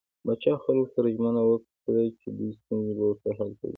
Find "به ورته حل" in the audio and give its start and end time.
2.97-3.49